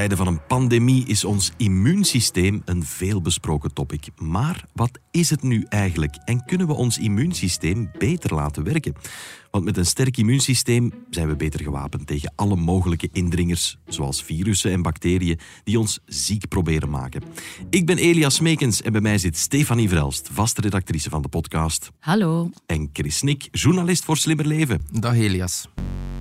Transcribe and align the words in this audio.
Tijden 0.00 0.18
van 0.18 0.26
een 0.26 0.46
pandemie 0.46 1.06
is 1.06 1.24
ons 1.24 1.52
immuunsysteem 1.56 2.62
een 2.64 2.84
veelbesproken 2.84 3.72
topic. 3.72 4.08
Maar 4.16 4.64
wat 4.72 4.98
is 5.10 5.30
het 5.30 5.42
nu 5.42 5.66
eigenlijk 5.68 6.16
en 6.24 6.44
kunnen 6.44 6.66
we 6.66 6.72
ons 6.72 6.98
immuunsysteem 6.98 7.90
beter 7.98 8.34
laten 8.34 8.64
werken? 8.64 8.94
Want 9.50 9.64
met 9.64 9.76
een 9.76 9.86
sterk 9.86 10.16
immuunsysteem 10.16 10.92
zijn 11.10 11.28
we 11.28 11.36
beter 11.36 11.62
gewapend 11.62 12.06
tegen 12.06 12.32
alle 12.36 12.56
mogelijke 12.56 13.08
indringers, 13.12 13.78
zoals 13.86 14.22
virussen 14.22 14.72
en 14.72 14.82
bacteriën, 14.82 15.38
die 15.64 15.78
ons 15.78 15.98
ziek 16.04 16.48
proberen 16.48 16.90
maken. 16.90 17.22
Ik 17.70 17.86
ben 17.86 17.98
Elias 17.98 18.40
Meekens 18.40 18.82
en 18.82 18.92
bij 18.92 19.00
mij 19.00 19.18
zit 19.18 19.36
Stefanie 19.36 19.88
Vrelst, 19.88 20.28
vaste 20.32 20.60
redactrice 20.60 21.10
van 21.10 21.22
de 21.22 21.28
podcast. 21.28 21.90
Hallo. 21.98 22.50
En 22.66 22.90
Chris 22.92 23.22
Nick, 23.22 23.48
journalist 23.50 24.04
voor 24.04 24.16
Slimmer 24.16 24.46
Leven. 24.46 24.80
Dag 24.90 25.14
Elias. 25.14 25.68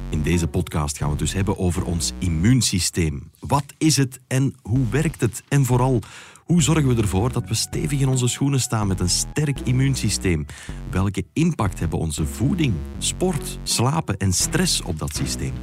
In 0.10 0.22
deze 0.22 0.48
podcast 0.48 0.98
gaan 0.98 1.08
we 1.08 1.14
het 1.14 1.24
dus 1.24 1.34
hebben 1.34 1.58
over 1.58 1.86
ons 1.86 2.12
immuunsysteem. 2.20 3.32
Wat 3.40 3.69
is 3.78 3.98
het 3.98 4.20
en 4.28 4.56
hoe 4.62 4.90
werkt 4.90 5.22
het? 5.22 5.44
En 5.48 5.66
vooral, 5.66 6.02
hoe 6.44 6.62
zorgen 6.62 6.96
we 6.96 7.02
ervoor 7.02 7.32
dat 7.32 7.48
we 7.48 7.54
stevig 7.54 8.00
in 8.00 8.08
onze 8.08 8.28
schoenen 8.28 8.60
staan 8.60 8.88
met 8.88 9.00
een 9.00 9.10
sterk 9.10 9.60
immuunsysteem? 9.60 10.46
Welke 10.92 11.26
impact 11.34 11.80
hebben 11.80 12.00
onze 12.00 12.26
voeding, 12.26 12.74
sport, 12.98 13.60
slapen 13.64 14.18
en 14.18 14.34
stress 14.34 14.82
op 14.82 15.00
dat 15.00 15.16
systeem? 15.16 15.54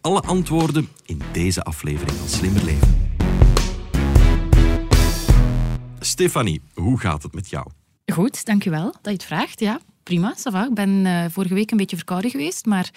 Alle 0.00 0.20
antwoorden 0.20 0.88
in 1.04 1.20
deze 1.32 1.62
aflevering 1.62 2.16
van 2.16 2.28
Slimmer 2.28 2.64
Leven. 2.64 3.08
Stefanie, 6.00 6.60
hoe 6.74 7.00
gaat 7.00 7.22
het 7.22 7.34
met 7.34 7.48
jou? 7.48 7.66
Goed, 8.12 8.44
dankjewel 8.44 8.84
dat 8.84 9.02
je 9.02 9.10
het 9.10 9.24
vraagt. 9.24 9.60
Ja, 9.60 9.80
prima, 10.02 10.34
ça. 10.36 10.66
Ik 10.68 10.74
ben 10.74 11.06
eh, 11.06 11.24
vorige 11.30 11.54
week 11.54 11.70
een 11.70 11.76
beetje 11.76 11.96
verkouden 11.96 12.30
geweest, 12.30 12.66
maar 12.66 12.90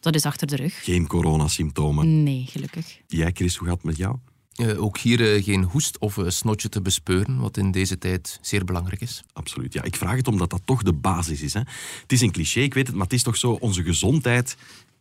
dat 0.00 0.14
is 0.14 0.24
achter 0.24 0.46
de 0.46 0.56
rug. 0.56 0.84
Geen 0.84 1.06
coronasymptomen. 1.06 2.22
Nee, 2.22 2.46
gelukkig. 2.48 3.00
Jij, 3.06 3.30
Chris, 3.34 3.56
hoe 3.56 3.68
gaat 3.68 3.76
het 3.76 3.84
met 3.84 3.96
jou? 3.96 4.16
Eh, 4.54 4.82
ook 4.82 4.98
hier 4.98 5.34
eh, 5.34 5.44
geen 5.44 5.62
hoest 5.62 5.98
of 5.98 6.16
een 6.16 6.32
snotje 6.32 6.68
te 6.68 6.82
bespeuren, 6.82 7.38
wat 7.38 7.56
in 7.56 7.70
deze 7.70 7.98
tijd 7.98 8.38
zeer 8.42 8.64
belangrijk 8.64 9.00
is. 9.00 9.22
Absoluut. 9.32 9.72
Ja, 9.72 9.82
ik 9.82 9.96
vraag 9.96 10.16
het 10.16 10.28
omdat 10.28 10.50
dat 10.50 10.62
toch 10.64 10.82
de 10.82 10.92
basis 10.92 11.42
is. 11.42 11.54
Hè. 11.54 11.60
Het 12.02 12.12
is 12.12 12.20
een 12.20 12.30
cliché, 12.30 12.60
ik 12.60 12.74
weet 12.74 12.86
het, 12.86 12.96
maar 12.96 13.04
het 13.04 13.12
is 13.12 13.22
toch 13.22 13.36
zo, 13.36 13.52
onze 13.52 13.82
gezondheid 13.82 14.56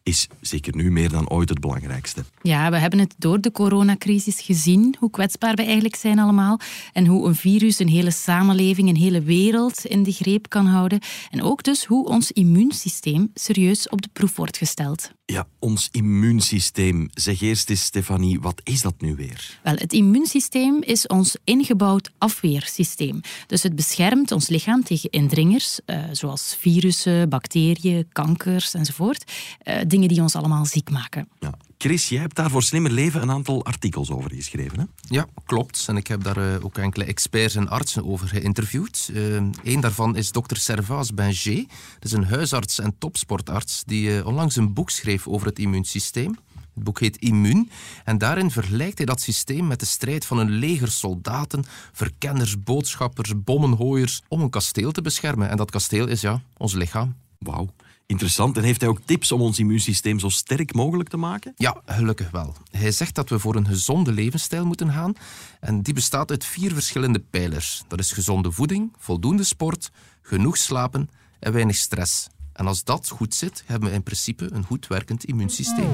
is 0.07 0.27
zeker 0.41 0.75
nu 0.75 0.91
meer 0.91 1.09
dan 1.09 1.29
ooit 1.29 1.49
het 1.49 1.59
belangrijkste. 1.59 2.23
Ja, 2.41 2.69
we 2.69 2.77
hebben 2.77 2.99
het 2.99 3.15
door 3.17 3.41
de 3.41 3.51
coronacrisis 3.51 4.41
gezien, 4.41 4.95
hoe 4.99 5.09
kwetsbaar 5.09 5.55
we 5.55 5.63
eigenlijk 5.63 5.95
zijn 5.95 6.19
allemaal. 6.19 6.59
En 6.93 7.05
hoe 7.05 7.27
een 7.27 7.35
virus 7.35 7.79
een 7.79 7.87
hele 7.87 8.11
samenleving, 8.11 8.89
een 8.89 8.95
hele 8.95 9.21
wereld 9.21 9.85
in 9.85 10.03
de 10.03 10.11
greep 10.11 10.49
kan 10.49 10.65
houden. 10.65 10.99
En 11.29 11.43
ook 11.43 11.63
dus 11.63 11.85
hoe 11.85 12.07
ons 12.07 12.31
immuunsysteem 12.31 13.31
serieus 13.33 13.89
op 13.89 14.01
de 14.01 14.09
proef 14.13 14.35
wordt 14.35 14.57
gesteld. 14.57 15.11
Ja, 15.25 15.47
ons 15.59 15.89
immuunsysteem. 15.91 17.09
Zeg 17.13 17.41
eerst 17.41 17.69
eens, 17.69 17.83
Stefanie, 17.83 18.39
wat 18.39 18.61
is 18.63 18.81
dat 18.81 19.01
nu 19.01 19.15
weer? 19.15 19.59
Wel, 19.63 19.75
het 19.75 19.93
immuunsysteem 19.93 20.81
is 20.81 21.07
ons 21.07 21.37
ingebouwd 21.43 22.11
afweersysteem. 22.17 23.21
Dus 23.47 23.63
het 23.63 23.75
beschermt 23.75 24.31
ons 24.31 24.47
lichaam 24.47 24.83
tegen 24.83 25.09
indringers, 25.09 25.79
eh, 25.85 26.03
zoals 26.11 26.55
virussen, 26.59 27.29
bacteriën, 27.29 28.07
kankers 28.11 28.73
enzovoort. 28.73 29.31
Eh, 29.59 29.75
dingen 29.99 30.13
die 30.13 30.23
ons 30.23 30.35
allemaal 30.35 30.65
ziek 30.65 30.89
maken. 30.89 31.27
Ja. 31.39 31.53
Chris, 31.77 32.09
jij 32.09 32.19
hebt 32.19 32.35
daar 32.35 32.49
voor 32.49 32.63
Slimmer 32.63 32.91
Leven 32.91 33.21
een 33.21 33.31
aantal 33.31 33.65
artikels 33.65 34.11
over 34.11 34.31
geschreven. 34.33 34.79
Hè? 34.79 34.85
Ja, 35.01 35.27
klopt. 35.45 35.85
En 35.87 35.97
ik 35.97 36.07
heb 36.07 36.23
daar 36.23 36.37
eh, 36.37 36.65
ook 36.65 36.77
enkele 36.77 37.05
experts 37.05 37.55
en 37.55 37.69
artsen 37.69 38.05
over 38.05 38.27
geïnterviewd. 38.27 39.09
Eén 39.13 39.53
uh, 39.63 39.81
daarvan 39.81 40.15
is 40.15 40.31
dokter 40.31 40.57
Servaas 40.57 41.13
Benger. 41.13 41.55
Dat 41.99 42.03
is 42.03 42.11
een 42.11 42.25
huisarts 42.25 42.79
en 42.79 42.95
topsportarts 42.97 43.83
die 43.85 44.09
uh, 44.09 44.25
onlangs 44.25 44.55
een 44.55 44.73
boek 44.73 44.89
schreef 44.89 45.27
over 45.27 45.47
het 45.47 45.59
immuunsysteem. 45.59 46.37
Het 46.73 46.83
boek 46.83 46.99
heet 46.99 47.17
Immuun 47.17 47.69
en 48.03 48.17
daarin 48.17 48.51
vergelijkt 48.51 48.97
hij 48.97 49.05
dat 49.05 49.21
systeem 49.21 49.67
met 49.67 49.79
de 49.79 49.85
strijd 49.85 50.25
van 50.25 50.37
een 50.37 50.49
leger 50.49 50.91
soldaten, 50.91 51.65
verkenners, 51.91 52.63
boodschappers, 52.63 53.43
bommenhooiers 53.43 54.21
om 54.27 54.41
een 54.41 54.49
kasteel 54.49 54.91
te 54.91 55.01
beschermen. 55.01 55.49
En 55.49 55.57
dat 55.57 55.71
kasteel 55.71 56.07
is 56.07 56.21
ja, 56.21 56.41
ons 56.57 56.73
lichaam. 56.73 57.15
Wauw. 57.39 57.69
Interessant. 58.07 58.57
En 58.57 58.63
heeft 58.63 58.81
hij 58.81 58.89
ook 58.89 58.99
tips 59.05 59.31
om 59.31 59.41
ons 59.41 59.59
immuunsysteem 59.59 60.19
zo 60.19 60.29
sterk 60.29 60.73
mogelijk 60.73 61.09
te 61.09 61.17
maken? 61.17 61.53
Ja, 61.55 61.81
gelukkig 61.85 62.31
wel. 62.31 62.55
Hij 62.71 62.91
zegt 62.91 63.15
dat 63.15 63.29
we 63.29 63.39
voor 63.39 63.55
een 63.55 63.67
gezonde 63.67 64.11
levensstijl 64.11 64.65
moeten 64.65 64.91
gaan. 64.91 65.13
En 65.59 65.81
die 65.81 65.93
bestaat 65.93 66.31
uit 66.31 66.45
vier 66.45 66.73
verschillende 66.73 67.19
pijlers. 67.19 67.83
Dat 67.87 67.99
is 67.99 68.11
gezonde 68.11 68.51
voeding, 68.51 68.93
voldoende 68.97 69.43
sport, 69.43 69.91
genoeg 70.21 70.57
slapen 70.57 71.09
en 71.39 71.53
weinig 71.53 71.75
stress. 71.75 72.27
En 72.53 72.67
als 72.67 72.83
dat 72.83 73.09
goed 73.09 73.35
zit, 73.35 73.63
hebben 73.65 73.89
we 73.89 73.95
in 73.95 74.03
principe 74.03 74.49
een 74.51 74.63
goed 74.63 74.87
werkend 74.87 75.25
immuunsysteem. 75.25 75.89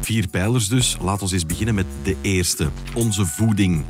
Vier 0.00 0.28
pijlers 0.28 0.68
dus. 0.68 0.96
Laat 1.00 1.22
ons 1.22 1.32
eens 1.32 1.46
beginnen 1.46 1.74
met 1.74 1.86
de 2.02 2.16
eerste. 2.22 2.70
Onze 2.94 3.26
voeding. 3.26 3.84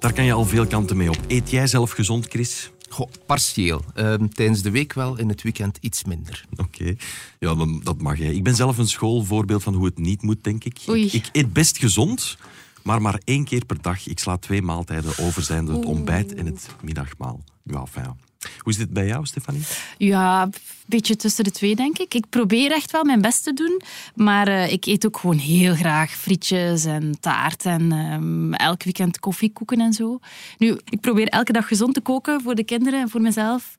Daar 0.00 0.12
kan 0.12 0.24
je 0.24 0.32
al 0.32 0.44
veel 0.44 0.66
kanten 0.66 0.96
mee 0.96 1.10
op. 1.10 1.18
Eet 1.26 1.50
jij 1.50 1.66
zelf 1.66 1.90
gezond, 1.90 2.26
Chris? 2.26 2.70
Goh, 2.96 3.10
partieel. 3.26 3.84
Uh, 3.96 4.14
tijdens 4.14 4.62
de 4.62 4.70
week 4.70 4.92
wel, 4.92 5.18
in 5.18 5.28
het 5.28 5.42
weekend 5.42 5.78
iets 5.80 6.04
minder. 6.04 6.44
Oké, 6.52 6.62
okay. 6.62 6.96
ja, 7.38 7.54
dan, 7.54 7.80
dat 7.84 8.00
mag 8.00 8.18
jij. 8.18 8.34
Ik 8.34 8.42
ben 8.42 8.54
zelf 8.54 8.78
een 8.78 8.88
schoolvoorbeeld 8.88 9.62
van 9.62 9.74
hoe 9.74 9.84
het 9.84 9.98
niet 9.98 10.22
moet, 10.22 10.44
denk 10.44 10.64
ik. 10.64 10.78
Oei. 10.88 11.04
Ik, 11.04 11.12
ik 11.12 11.28
eet 11.32 11.52
best 11.52 11.78
gezond, 11.78 12.38
maar 12.82 13.02
maar 13.02 13.20
één 13.24 13.44
keer 13.44 13.64
per 13.64 13.82
dag. 13.82 14.06
Ik 14.06 14.18
sla 14.18 14.36
twee 14.36 14.62
maaltijden 14.62 15.18
over, 15.18 15.42
zijn 15.42 15.66
het 15.66 15.84
ontbijt 15.84 16.34
en 16.34 16.46
het 16.46 16.68
middagmaal. 16.82 17.44
Ja, 17.62 17.86
fijn. 17.86 18.25
Hoe 18.58 18.72
is 18.72 18.76
dit 18.76 18.90
bij 18.90 19.06
jou, 19.06 19.26
Stefanie? 19.26 19.62
Ja, 19.98 20.42
een 20.42 20.54
beetje 20.86 21.16
tussen 21.16 21.44
de 21.44 21.50
twee, 21.50 21.76
denk 21.76 21.98
ik. 21.98 22.14
Ik 22.14 22.24
probeer 22.30 22.72
echt 22.72 22.90
wel 22.90 23.04
mijn 23.04 23.20
best 23.20 23.44
te 23.44 23.52
doen. 23.52 23.80
Maar 24.14 24.48
uh, 24.48 24.72
ik 24.72 24.86
eet 24.86 25.06
ook 25.06 25.18
gewoon 25.18 25.38
heel 25.38 25.74
graag 25.74 26.10
frietjes 26.10 26.84
en 26.84 27.16
taart. 27.20 27.64
En 27.64 27.92
um, 27.92 28.54
elk 28.54 28.82
weekend 28.82 29.18
koffiekoeken 29.18 29.80
en 29.80 29.92
zo. 29.92 30.18
Nu, 30.58 30.78
ik 30.88 31.00
probeer 31.00 31.28
elke 31.28 31.52
dag 31.52 31.68
gezond 31.68 31.94
te 31.94 32.00
koken 32.00 32.40
voor 32.40 32.54
de 32.54 32.64
kinderen 32.64 33.00
en 33.00 33.08
voor 33.08 33.20
mezelf. 33.20 33.76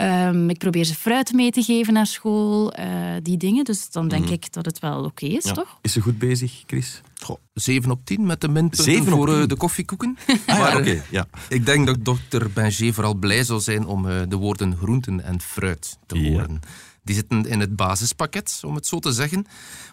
Um, 0.00 0.50
ik 0.50 0.58
probeer 0.58 0.84
ze 0.84 0.94
fruit 0.94 1.32
mee 1.32 1.50
te 1.50 1.62
geven 1.62 1.92
naar 1.92 2.06
school. 2.06 2.78
Uh, 2.78 2.86
die 3.22 3.36
dingen. 3.36 3.64
Dus 3.64 3.90
dan 3.90 4.08
denk 4.08 4.26
mm. 4.26 4.32
ik 4.32 4.52
dat 4.52 4.64
het 4.64 4.78
wel 4.78 4.98
oké 4.98 5.06
okay 5.06 5.28
is, 5.28 5.44
ja. 5.44 5.52
toch? 5.52 5.78
Is 5.82 5.92
ze 5.92 6.00
goed 6.00 6.18
bezig, 6.18 6.62
Chris? 6.66 7.00
Goh, 7.22 7.36
7 7.54 7.90
op 7.90 8.04
10 8.04 8.26
met 8.26 8.40
de 8.40 8.48
minpunten 8.48 9.04
voor 9.04 9.28
uh, 9.28 9.46
de 9.46 9.56
koffiekoeken. 9.56 10.16
Ah, 10.46 10.58
maar 10.58 10.72
ja, 10.72 10.78
okay. 10.78 11.02
ja. 11.10 11.26
ik 11.48 11.66
denk 11.66 11.86
dat 11.86 12.04
dokter 12.04 12.50
Benger 12.50 12.94
vooral 12.94 13.14
blij 13.14 13.44
zou 13.44 13.60
zijn 13.60 13.86
om 13.86 14.06
uh, 14.06 14.22
de 14.28 14.36
woorden 14.36 14.76
groenten 14.76 15.24
en 15.24 15.40
fruit 15.40 15.98
te 16.06 16.18
horen. 16.18 16.52
Ja. 16.52 16.68
Die 17.02 17.14
zitten 17.14 17.46
in 17.46 17.60
het 17.60 17.76
basispakket, 17.76 18.60
om 18.64 18.74
het 18.74 18.86
zo 18.86 18.98
te 18.98 19.12
zeggen. 19.12 19.46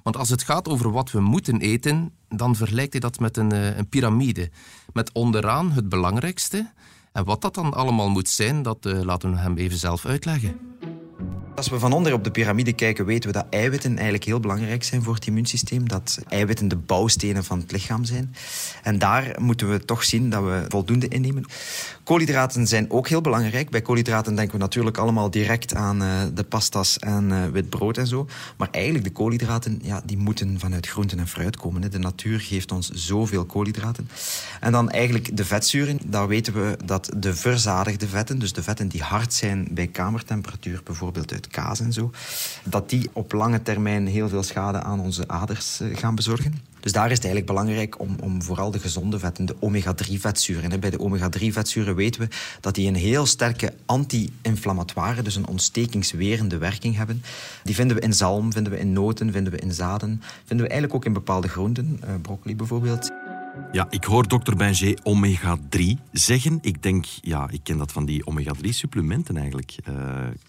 Want 0.03 0.17
als 0.17 0.29
het 0.29 0.43
gaat 0.43 0.67
over 0.67 0.91
wat 0.91 1.11
we 1.11 1.19
moeten 1.19 1.59
eten, 1.59 2.11
dan 2.29 2.55
vergelijkt 2.55 2.91
hij 2.91 3.01
dat 3.01 3.19
met 3.19 3.37
een, 3.37 3.53
uh, 3.53 3.77
een 3.77 3.89
piramide. 3.89 4.49
Met 4.93 5.11
onderaan 5.11 5.71
het 5.71 5.89
belangrijkste. 5.89 6.71
En 7.11 7.23
wat 7.23 7.41
dat 7.41 7.55
dan 7.55 7.73
allemaal 7.73 8.09
moet 8.09 8.29
zijn, 8.29 8.61
dat 8.61 8.85
laten 8.85 9.31
we 9.31 9.37
hem 9.37 9.57
even 9.57 9.77
zelf 9.77 10.05
uitleggen. 10.05 10.59
Als 11.55 11.69
we 11.69 11.79
van 11.79 11.93
onder 11.93 12.13
op 12.13 12.23
de 12.23 12.31
piramide 12.31 12.73
kijken, 12.73 13.05
weten 13.05 13.29
we 13.29 13.35
dat 13.35 13.45
eiwitten 13.49 13.91
eigenlijk 13.93 14.23
heel 14.23 14.39
belangrijk 14.39 14.83
zijn 14.83 15.03
voor 15.03 15.13
het 15.13 15.27
immuunsysteem. 15.27 15.87
Dat 15.87 16.19
eiwitten 16.27 16.67
de 16.67 16.75
bouwstenen 16.75 17.43
van 17.43 17.59
het 17.59 17.71
lichaam 17.71 18.05
zijn. 18.05 18.35
En 18.83 18.99
daar 18.99 19.35
moeten 19.39 19.69
we 19.69 19.85
toch 19.85 20.03
zien 20.03 20.29
dat 20.29 20.43
we 20.43 20.65
voldoende 20.67 21.07
innemen. 21.07 21.45
Koolhydraten 22.03 22.67
zijn 22.67 22.91
ook 22.91 23.07
heel 23.07 23.21
belangrijk. 23.21 23.69
Bij 23.69 23.81
koolhydraten 23.81 24.35
denken 24.35 24.53
we 24.53 24.61
natuurlijk 24.61 24.97
allemaal 24.97 25.31
direct 25.31 25.75
aan 25.75 26.03
uh, 26.03 26.21
de 26.33 26.43
pastas 26.43 26.99
en 26.99 27.29
uh, 27.29 27.45
wit 27.45 27.69
brood 27.69 27.97
en 27.97 28.07
zo. 28.07 28.27
Maar 28.57 28.67
eigenlijk 28.71 29.05
de 29.05 29.11
koolhydraten, 29.11 29.79
ja, 29.81 30.01
die 30.05 30.17
moeten 30.17 30.59
vanuit 30.59 30.87
groenten 30.87 31.19
en 31.19 31.27
fruit 31.27 31.57
komen. 31.57 31.91
De 31.91 31.99
natuur 31.99 32.39
geeft 32.39 32.71
ons 32.71 32.89
zoveel 32.89 33.45
koolhydraten. 33.45 34.09
En 34.59 34.71
dan 34.71 34.89
eigenlijk 34.89 35.37
de 35.37 35.45
vetzuren. 35.45 35.99
Daar 36.05 36.27
weten 36.27 36.53
we 36.53 36.77
dat 36.85 37.11
de 37.17 37.35
verzadigde 37.35 38.07
vetten, 38.07 38.39
dus 38.39 38.53
de 38.53 38.63
vetten 38.63 38.87
die 38.87 39.01
hard 39.01 39.33
zijn 39.33 39.67
bij 39.71 39.87
kamertemperatuur, 39.87 40.81
bijvoorbeeld 40.83 41.31
kaas 41.47 41.79
en 41.79 41.93
zo, 41.93 42.11
dat 42.63 42.89
die 42.89 43.09
op 43.13 43.31
lange 43.31 43.61
termijn 43.61 44.07
heel 44.07 44.29
veel 44.29 44.43
schade 44.43 44.81
aan 44.81 44.99
onze 44.99 45.27
aders 45.27 45.81
uh, 45.81 45.97
gaan 45.97 46.15
bezorgen. 46.15 46.71
Dus 46.83 46.91
daar 46.91 47.11
is 47.11 47.15
het 47.15 47.25
eigenlijk 47.25 47.45
belangrijk 47.45 47.99
om, 47.99 48.15
om 48.19 48.41
vooral 48.41 48.71
de 48.71 48.79
gezonde 48.79 49.19
vetten, 49.19 49.45
de 49.45 49.55
omega-3-vetzuren. 49.59 50.79
Bij 50.79 50.89
de 50.89 50.99
omega-3-vetzuren 50.99 51.95
weten 51.95 52.21
we 52.21 52.27
dat 52.59 52.75
die 52.75 52.87
een 52.87 52.95
heel 52.95 53.25
sterke 53.25 53.73
anti-inflammatoire, 53.85 55.21
dus 55.21 55.35
een 55.35 55.47
ontstekingswerende 55.47 56.57
werking 56.57 56.95
hebben. 56.95 57.23
Die 57.63 57.75
vinden 57.75 57.97
we 57.97 58.03
in 58.03 58.13
zalm, 58.13 58.51
vinden 58.51 58.71
we 58.71 58.79
in 58.79 58.93
noten, 58.93 59.31
vinden 59.31 59.53
we 59.53 59.59
in 59.59 59.73
zaden, 59.73 60.21
vinden 60.45 60.65
we 60.65 60.71
eigenlijk 60.71 60.93
ook 60.93 61.05
in 61.05 61.13
bepaalde 61.13 61.47
groenten, 61.47 61.99
uh, 62.03 62.09
broccoli 62.21 62.55
bijvoorbeeld. 62.55 63.11
Ja, 63.71 63.87
ik 63.89 64.03
hoor 64.03 64.27
dokter 64.27 64.55
Benjé 64.55 64.93
omega-3 65.03 65.81
zeggen. 66.11 66.57
Ik 66.61 66.83
denk, 66.83 67.05
ja, 67.05 67.49
ik 67.49 67.59
ken 67.63 67.77
dat 67.77 67.91
van 67.91 68.05
die 68.05 68.25
omega-3 68.25 68.69
supplementen 68.69 69.37
eigenlijk. 69.37 69.75
Uh, 69.89 69.95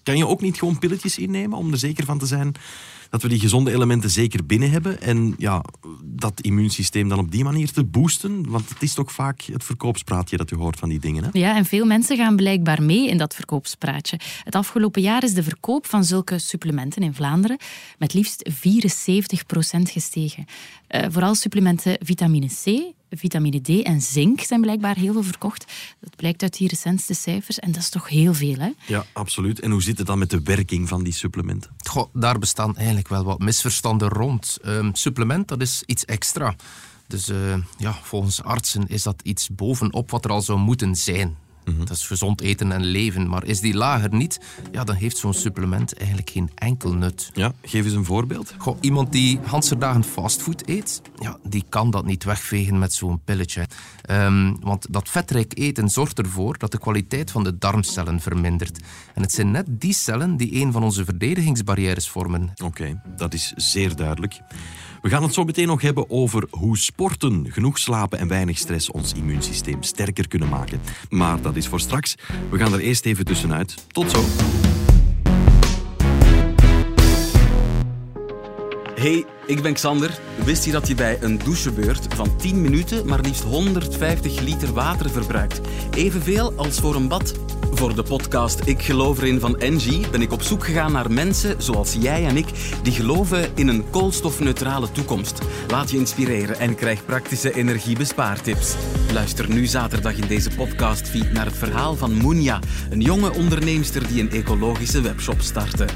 kan 0.03 0.17
je 0.17 0.27
ook 0.27 0.41
niet 0.41 0.59
gewoon 0.59 0.79
pilletjes 0.79 1.19
innemen 1.19 1.59
om 1.59 1.73
er 1.73 1.79
zeker 1.79 2.05
van 2.05 2.19
te 2.19 2.27
zijn 2.27 2.55
dat 3.15 3.23
we 3.23 3.29
die 3.29 3.41
gezonde 3.41 3.73
elementen 3.73 4.11
zeker 4.11 4.47
binnen 4.47 4.71
hebben 4.71 5.01
en 5.01 5.35
ja, 5.39 5.65
dat 6.05 6.41
immuunsysteem 6.41 7.09
dan 7.09 7.19
op 7.19 7.31
die 7.31 7.45
manier 7.45 7.73
te 7.73 7.85
boosten? 7.85 8.51
Want 8.51 8.69
het 8.69 8.83
is 8.83 8.95
toch 8.95 9.13
vaak 9.13 9.43
het 9.43 9.65
verkoopspraatje 9.65 10.37
dat 10.37 10.51
u 10.51 10.57
hoort 10.57 10.79
van 10.79 10.89
die 10.89 11.01
dingen. 11.01 11.25
Hè? 11.25 11.29
Ja, 11.33 11.57
en 11.57 11.65
veel 11.65 11.85
mensen 11.85 12.17
gaan 12.17 12.37
blijkbaar 12.37 12.83
mee 12.83 13.09
in 13.09 13.19
dat 13.19 13.35
verkoopspraatje. 13.35 14.19
Het 14.45 14.55
afgelopen 14.55 15.03
jaar 15.03 15.23
is 15.25 15.35
de 15.35 15.43
verkoop 15.43 15.87
van 15.87 16.05
zulke 16.05 16.39
supplementen 16.39 17.03
in 17.03 17.15
Vlaanderen 17.15 17.59
met 17.99 18.15
liefst 18.15 18.51
74% 18.51 18.53
gestegen. 19.83 20.45
Uh, 20.91 21.03
vooral 21.09 21.35
supplementen 21.35 21.97
vitamine 22.01 22.47
C, 22.47 22.95
vitamine 23.17 23.61
D 23.61 23.69
en 23.83 24.01
zink 24.01 24.41
zijn 24.41 24.61
blijkbaar 24.61 24.97
heel 24.97 25.13
veel 25.13 25.23
verkocht. 25.23 25.73
Dat 26.01 26.17
blijkt 26.17 26.43
uit 26.43 26.59
die 26.59 26.69
recentste 26.69 27.15
cijfers 27.15 27.59
en 27.59 27.73
dat 27.73 27.83
is 27.83 27.89
toch 27.89 28.09
heel 28.09 28.35
veel, 28.35 28.59
hè? 28.59 28.71
Ja, 28.87 29.05
absoluut. 29.13 29.61
En 29.61 29.71
hoe 29.71 29.83
zit 29.83 29.99
het 29.99 30.07
dan 30.07 30.19
met 30.19 30.31
de 30.31 30.43
werking 30.43 30.89
van 30.89 31.05
die 31.05 31.13
supplementen? 31.13 31.71
Goh, 31.89 32.09
daar 32.13 32.39
bestaan 32.39 32.77
eigenlijk 32.77 33.09
wel 33.09 33.25
wat 33.25 33.39
misverstanden 33.39 34.09
rond. 34.09 34.59
Um, 34.67 34.95
supplement, 34.95 35.49
dat 35.49 35.61
is 35.61 35.83
iets 35.87 36.05
extra. 36.05 36.57
Dus 37.07 37.29
uh, 37.29 37.57
ja, 37.79 37.99
volgens 38.03 38.43
artsen 38.43 38.87
is 38.87 39.03
dat 39.03 39.21
iets 39.23 39.49
bovenop 39.49 40.11
wat 40.11 40.25
er 40.25 40.31
al 40.31 40.43
zou 40.43 40.59
moeten 40.59 40.95
zijn. 40.97 41.37
Mhm. 41.65 41.79
Dat 41.79 41.91
is 41.91 42.07
gezond 42.07 42.41
eten 42.41 42.73
en 42.73 42.85
leven. 42.85 43.29
Maar 43.29 43.45
is 43.45 43.61
die 43.61 43.75
lager 43.75 44.15
niet, 44.15 44.41
ja, 44.73 44.85
dan 44.85 44.95
heeft 44.95 45.17
zo'n 45.17 45.35
supplement 45.35 45.97
eigenlijk 45.97 46.31
geen 46.31 46.51
enkel 46.55 46.93
nut. 46.95 47.31
Ja, 47.33 47.53
geef 47.63 47.85
eens 47.85 47.95
een 47.95 48.05
voorbeeld. 48.05 48.55
Goh, 48.59 48.77
iemand 48.81 49.13
die 49.13 49.41
dagen 49.79 50.05
fastfood 50.05 50.69
eet, 50.69 51.03
ja, 51.19 51.39
die 51.43 51.65
kan 51.69 51.91
dat 51.91 52.05
niet 52.05 52.25
wegvegen 52.25 52.79
met 52.79 52.93
zo'n 52.93 53.21
pilletje. 53.25 53.67
Um, 54.11 54.57
want 54.61 54.87
dat 54.91 55.09
vetrijk 55.09 55.59
eten 55.59 55.89
zorgt 55.89 56.19
ervoor 56.19 56.59
dat 56.59 56.73
de 56.73 56.79
kwaliteit 56.79 57.31
van 57.31 57.45
de 57.45 57.59
darmcellen 57.59 58.21
vermindert. 58.21 58.81
En 59.15 59.23
het 59.23 59.33
zijn 59.33 59.51
net 59.51 59.67
die 59.69 59.95
cellen 59.95 60.37
die 60.37 60.55
een 60.61 60.73
van 60.73 60.83
onze 60.83 61.05
verdedigingsbarrières 61.05 62.09
vormen. 62.09 62.53
Oké, 62.65 63.01
dat 63.17 63.35
is 63.35 63.53
zeer 63.57 63.97
duidelijk. 63.97 64.41
We 65.05 65.11
gaan 65.11 65.23
het 65.23 65.35
zo 65.35 65.45
meteen 65.45 65.67
nog 65.67 65.81
hebben 65.81 66.11
over 66.11 66.47
hoe 66.51 66.79
sporten, 66.79 67.47
genoeg 67.53 67.79
slapen 67.79 68.19
en 68.19 68.29
weinig 68.29 68.59
stress 68.59 68.91
ons 68.91 69.13
immuunsysteem 69.13 69.83
sterker 69.83 70.29
kunnen 70.29 70.49
maken. 70.49 70.81
Maar 71.11 71.41
dat 71.43 71.57
is 71.57 71.69
voor 71.69 71.81
straks. 71.81 72.15
We 72.51 72.59
gaan 72.59 72.73
er 72.73 72.79
eerst 72.79 73.07
even 73.07 73.25
tussenuit. 73.25 73.87
Tot 73.93 74.11
zo. 74.11 74.25
Hey, 78.95 79.25
ik 79.47 79.63
ben 79.63 79.73
Xander. 79.73 80.19
Wist 80.45 80.65
je 80.65 80.73
dat 80.73 80.89
je 80.89 80.95
bij 80.95 81.19
een 81.21 81.39
douchebeurt 81.39 82.15
van 82.15 82.37
10 82.37 82.61
minuten 82.61 83.07
maar 83.07 83.21
liefst 83.21 83.43
150 83.43 84.41
liter 84.41 84.73
water 84.73 85.11
verbruikt? 85.11 85.61
Evenveel 85.95 86.53
als 86.57 86.81
voor 86.81 86.95
een 86.95 87.09
bad? 87.09 87.35
Voor 87.75 87.95
de 87.95 88.03
podcast 88.03 88.61
Ik 88.65 88.83
geloof 88.83 89.19
erin 89.19 89.41
van 89.41 89.59
Engie 89.59 90.09
ben 90.11 90.23
ik 90.23 90.33
op 90.33 90.43
zoek 90.43 90.65
gegaan 90.65 90.93
naar 90.93 91.11
mensen 91.11 91.63
zoals 91.63 91.97
jij 92.01 92.27
en 92.27 92.37
ik 92.37 92.47
die 92.83 92.93
geloven 92.93 93.57
in 93.57 93.69
een 93.69 93.91
koolstofneutrale 93.91 94.93
toekomst. 94.93 95.39
Laat 95.69 95.91
je 95.91 95.97
inspireren 95.97 96.59
en 96.59 96.75
krijg 96.75 97.05
praktische 97.05 97.55
energiebespaartips. 97.55 98.75
Luister 99.13 99.49
nu 99.49 99.67
zaterdag 99.67 100.17
in 100.17 100.27
deze 100.27 100.51
podcastfeed 100.51 101.33
naar 101.33 101.47
het 101.47 101.57
verhaal 101.57 101.95
van 101.95 102.15
Moenia, 102.15 102.61
een 102.91 103.01
jonge 103.01 103.33
onderneemster 103.33 104.09
die 104.09 104.21
een 104.21 104.31
ecologische 104.31 105.01
webshop 105.01 105.41
startte. 105.41 105.87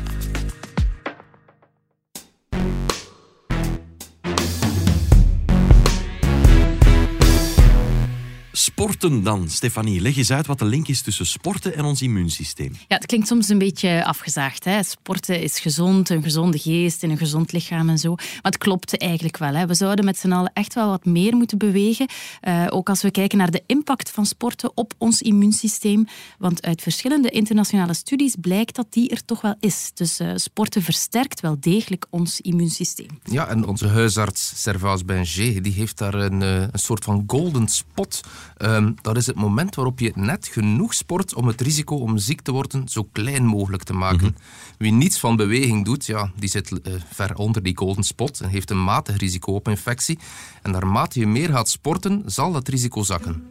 Sporten 8.98 9.22
dan, 9.22 9.48
Stefanie? 9.48 10.00
Leg 10.00 10.16
eens 10.16 10.30
uit 10.30 10.46
wat 10.46 10.58
de 10.58 10.64
link 10.64 10.88
is 10.88 11.02
tussen 11.02 11.26
sporten 11.26 11.74
en 11.74 11.84
ons 11.84 12.02
immuunsysteem. 12.02 12.72
Ja, 12.88 12.96
het 12.96 13.06
klinkt 13.06 13.26
soms 13.26 13.48
een 13.48 13.58
beetje 13.58 14.04
afgezaagd. 14.04 14.64
Hè? 14.64 14.82
Sporten 14.82 15.42
is 15.42 15.58
gezond, 15.58 16.10
een 16.10 16.22
gezonde 16.22 16.58
geest 16.58 17.02
en 17.02 17.10
een 17.10 17.18
gezond 17.18 17.52
lichaam 17.52 17.88
en 17.88 17.98
zo. 17.98 18.14
Maar 18.14 18.38
het 18.42 18.58
klopt 18.58 18.98
eigenlijk 18.98 19.36
wel. 19.36 19.54
Hè? 19.54 19.66
We 19.66 19.74
zouden 19.74 20.04
met 20.04 20.18
z'n 20.18 20.32
allen 20.32 20.50
echt 20.54 20.74
wel 20.74 20.88
wat 20.88 21.04
meer 21.04 21.36
moeten 21.36 21.58
bewegen. 21.58 22.08
Uh, 22.42 22.66
ook 22.68 22.88
als 22.88 23.02
we 23.02 23.10
kijken 23.10 23.38
naar 23.38 23.50
de 23.50 23.62
impact 23.66 24.10
van 24.10 24.26
sporten 24.26 24.70
op 24.74 24.92
ons 24.98 25.22
immuunsysteem. 25.22 26.06
Want 26.38 26.62
uit 26.62 26.82
verschillende 26.82 27.30
internationale 27.30 27.94
studies 27.94 28.36
blijkt 28.40 28.76
dat 28.76 28.86
die 28.90 29.08
er 29.08 29.24
toch 29.24 29.40
wel 29.40 29.54
is. 29.60 29.90
Dus 29.94 30.20
uh, 30.20 30.30
sporten 30.34 30.82
versterkt 30.82 31.40
wel 31.40 31.56
degelijk 31.60 32.06
ons 32.10 32.40
immuunsysteem. 32.40 33.18
Ja, 33.24 33.48
en 33.48 33.66
onze 33.66 33.86
huisarts 33.86 34.62
Servaas 34.62 35.04
Benger 35.04 35.62
die 35.62 35.72
heeft 35.72 35.98
daar 35.98 36.14
een, 36.14 36.40
uh, 36.40 36.60
een 36.60 36.78
soort 36.78 37.04
van 37.04 37.24
golden 37.26 37.68
spot 37.68 38.20
Um, 38.62 38.87
dat 39.02 39.16
is 39.16 39.26
het 39.26 39.36
moment 39.36 39.74
waarop 39.74 39.98
je 39.98 40.12
net 40.14 40.46
genoeg 40.46 40.94
sport 40.94 41.34
om 41.34 41.46
het 41.46 41.60
risico 41.60 41.96
om 41.96 42.18
ziek 42.18 42.40
te 42.40 42.52
worden 42.52 42.88
zo 42.88 43.08
klein 43.12 43.44
mogelijk 43.46 43.82
te 43.82 43.92
maken. 43.92 44.26
Mhm. 44.26 44.32
Wie 44.78 44.92
niets 44.92 45.18
van 45.18 45.36
beweging 45.36 45.84
doet, 45.84 46.06
ja, 46.06 46.30
die 46.36 46.48
zit 46.48 46.70
uh, 46.70 46.78
ver 47.12 47.36
onder 47.36 47.62
die 47.62 47.76
golden 47.76 48.04
spot 48.04 48.40
en 48.40 48.48
heeft 48.48 48.70
een 48.70 48.84
matig 48.84 49.16
risico 49.16 49.52
op 49.52 49.68
infectie. 49.68 50.18
En 50.62 50.70
naarmate 50.70 51.20
je 51.20 51.26
meer 51.26 51.48
gaat 51.48 51.68
sporten, 51.68 52.22
zal 52.26 52.52
dat 52.52 52.68
risico 52.68 53.02
zakken. 53.02 53.42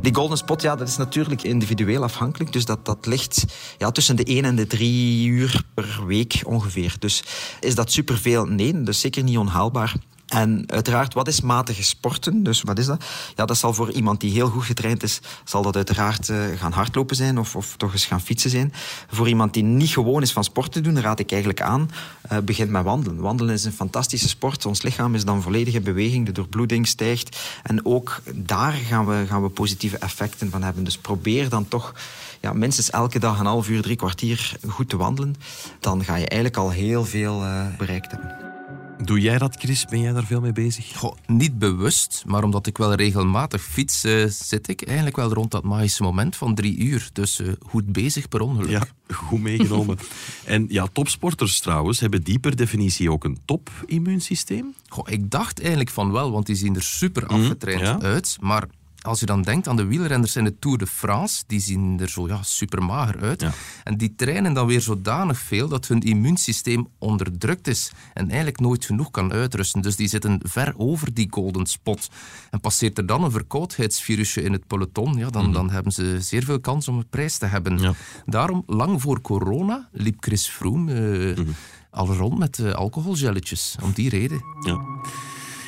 Die 0.00 0.14
golden 0.14 0.36
spot, 0.36 0.62
ja, 0.62 0.76
dat 0.76 0.88
is 0.88 0.96
natuurlijk 0.96 1.42
individueel 1.42 2.02
afhankelijk. 2.02 2.52
Dus 2.52 2.64
dat, 2.64 2.84
dat 2.84 3.06
ligt 3.06 3.44
ja, 3.78 3.90
tussen 3.90 4.16
de 4.16 4.24
1 4.24 4.44
en 4.44 4.56
de 4.56 4.66
3 4.66 5.26
uur 5.26 5.62
per 5.74 6.02
week 6.06 6.42
ongeveer. 6.46 6.96
Dus 6.98 7.24
is 7.60 7.74
dat 7.74 7.92
superveel? 7.92 8.44
Nee, 8.46 8.82
dus 8.82 9.00
zeker 9.00 9.22
niet 9.22 9.38
onhaalbaar. 9.38 9.94
En 10.34 10.64
uiteraard, 10.66 11.14
wat 11.14 11.28
is 11.28 11.40
matige 11.40 11.82
sporten? 11.82 12.42
Dus 12.42 12.62
wat 12.62 12.78
is 12.78 12.86
dat? 12.86 13.04
Ja, 13.36 13.44
dat 13.44 13.56
zal 13.56 13.74
voor 13.74 13.90
iemand 13.90 14.20
die 14.20 14.32
heel 14.32 14.48
goed 14.48 14.64
getraind 14.64 15.02
is, 15.02 15.20
zal 15.44 15.62
dat 15.62 15.76
uiteraard 15.76 16.28
uh, 16.28 16.44
gaan 16.56 16.72
hardlopen 16.72 17.16
zijn 17.16 17.38
of, 17.38 17.56
of 17.56 17.76
toch 17.76 17.92
eens 17.92 18.06
gaan 18.06 18.20
fietsen 18.20 18.50
zijn. 18.50 18.72
Voor 19.10 19.28
iemand 19.28 19.54
die 19.54 19.62
niet 19.62 19.90
gewoon 19.90 20.22
is 20.22 20.32
van 20.32 20.44
sport 20.44 20.72
te 20.72 20.80
doen, 20.80 21.00
raad 21.00 21.18
ik 21.18 21.30
eigenlijk 21.30 21.62
aan, 21.62 21.90
uh, 22.32 22.38
begin 22.38 22.70
met 22.70 22.84
wandelen. 22.84 23.20
Wandelen 23.20 23.54
is 23.54 23.64
een 23.64 23.72
fantastische 23.72 24.28
sport. 24.28 24.66
Ons 24.66 24.82
lichaam 24.82 25.14
is 25.14 25.24
dan 25.24 25.42
volledig 25.42 25.74
in 25.74 25.82
beweging, 25.82 26.26
de 26.26 26.32
doorbloeding 26.32 26.86
stijgt. 26.86 27.38
En 27.62 27.86
ook 27.86 28.22
daar 28.34 28.72
gaan 28.72 29.06
we, 29.06 29.24
gaan 29.28 29.42
we 29.42 29.48
positieve 29.48 29.98
effecten 29.98 30.50
van 30.50 30.62
hebben. 30.62 30.84
Dus 30.84 30.98
probeer 30.98 31.48
dan 31.48 31.68
toch 31.68 31.94
ja, 32.40 32.52
minstens 32.52 32.90
elke 32.90 33.18
dag 33.18 33.38
een 33.38 33.46
half 33.46 33.68
uur, 33.68 33.82
drie 33.82 33.96
kwartier 33.96 34.56
goed 34.68 34.88
te 34.88 34.96
wandelen. 34.96 35.34
Dan 35.80 36.04
ga 36.04 36.16
je 36.16 36.28
eigenlijk 36.28 36.56
al 36.56 36.70
heel 36.70 37.04
veel 37.04 37.42
uh, 37.42 37.66
bereikt 37.78 38.10
hebben. 38.10 38.53
Doe 39.02 39.20
jij 39.20 39.38
dat, 39.38 39.56
Chris? 39.56 39.84
Ben 39.84 40.00
jij 40.00 40.12
daar 40.12 40.24
veel 40.24 40.40
mee 40.40 40.52
bezig? 40.52 40.96
Goh, 40.96 41.16
niet 41.26 41.58
bewust, 41.58 42.22
maar 42.26 42.44
omdat 42.44 42.66
ik 42.66 42.78
wel 42.78 42.94
regelmatig 42.94 43.62
fiets, 43.62 44.04
uh, 44.04 44.26
zit 44.28 44.68
ik 44.68 44.82
eigenlijk 44.86 45.16
wel 45.16 45.32
rond 45.32 45.50
dat 45.50 45.62
magische 45.62 46.02
moment 46.02 46.36
van 46.36 46.54
drie 46.54 46.76
uur. 46.76 47.08
Dus 47.12 47.40
uh, 47.40 47.52
goed 47.66 47.92
bezig 47.92 48.28
per 48.28 48.40
ongeluk. 48.40 48.70
Ja, 48.70 48.86
goed 49.14 49.40
meegenomen. 49.40 49.98
en 50.44 50.66
ja, 50.68 50.86
topsporters 50.92 51.60
trouwens, 51.60 52.00
hebben 52.00 52.22
die 52.22 52.38
per 52.38 52.56
definitie 52.56 53.10
ook 53.10 53.24
een 53.24 53.38
top-immuunsysteem? 53.44 54.74
Goh, 54.88 55.10
ik 55.10 55.30
dacht 55.30 55.60
eigenlijk 55.60 55.90
van 55.90 56.12
wel, 56.12 56.30
want 56.30 56.46
die 56.46 56.56
zien 56.56 56.74
er 56.74 56.82
super 56.82 57.22
mhm, 57.24 57.34
afgetraind 57.34 58.02
uit. 58.02 58.36
Maar 58.40 58.68
als 59.04 59.20
je 59.20 59.26
dan 59.26 59.42
denkt 59.42 59.68
aan 59.68 59.76
de 59.76 59.84
wielrenners 59.84 60.36
in 60.36 60.44
de 60.44 60.58
Tour 60.58 60.78
de 60.78 60.86
France, 60.86 61.44
die 61.46 61.60
zien 61.60 62.00
er 62.00 62.08
zo 62.08 62.26
ja, 62.26 62.42
super 62.42 62.82
mager 62.82 63.20
uit. 63.20 63.46
En 63.84 63.96
die 63.96 64.14
trainen 64.16 64.52
dan 64.52 64.66
weer 64.66 64.80
zodanig 64.80 65.38
veel 65.38 65.68
dat 65.68 65.86
hun 65.86 66.00
immuunsysteem 66.00 66.88
onderdrukt 66.98 67.68
is 67.68 67.92
en 68.14 68.26
eigenlijk 68.26 68.60
nooit 68.60 68.84
genoeg 68.84 69.10
kan 69.10 69.32
uitrusten. 69.32 69.82
Dus 69.82 69.96
die 69.96 70.08
zitten 70.08 70.40
ver 70.42 70.74
over 70.76 71.14
die 71.14 71.26
golden 71.30 71.66
spot. 71.66 72.10
En 72.50 72.60
passeert 72.60 72.98
er 72.98 73.06
dan 73.06 73.24
een 73.24 73.30
verkoudheidsvirusje 73.30 74.42
in 74.42 74.52
het 74.52 74.66
peloton, 74.66 75.16
ja, 75.16 75.30
dan, 75.30 75.44
mhm. 75.44 75.52
dan 75.52 75.70
hebben 75.70 75.92
ze 75.92 76.16
zeer 76.20 76.44
veel 76.44 76.60
kans 76.60 76.88
om 76.88 76.96
een 76.96 77.08
prijs 77.08 77.38
te 77.38 77.46
hebben. 77.46 77.96
Daarom, 78.26 78.62
lang 78.66 79.02
voor 79.02 79.20
corona, 79.20 79.88
liep 79.92 80.16
Chris 80.20 80.48
Froome 80.48 80.92
uh, 81.36 81.46
al 81.90 82.14
rond 82.14 82.38
met 82.38 82.58
uh, 82.58 82.72
alcoholgelletjes. 82.72 83.76
Om 83.82 83.92
die 83.92 84.08
reden. 84.08 84.40
Ja. 84.66 84.80